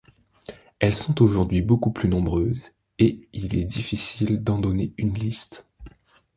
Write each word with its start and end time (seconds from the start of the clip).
Elles 0.79 0.95
sont 0.95 1.21
aujourd'hui 1.21 1.61
beaucoup 1.61 1.91
plus 1.91 2.09
nombreuses 2.09 2.71
et 2.97 3.27
il 3.33 3.55
est 3.55 3.65
difficile 3.65 4.43
d'en 4.43 4.57
donner 4.57 4.95
une 4.97 5.13
liste. 5.13 5.67